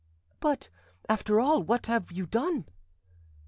"But, 0.39 0.67
after 1.07 1.39
all, 1.39 1.61
what 1.61 1.85
have 1.85 2.11
you 2.11 2.25
done?" 2.25 2.65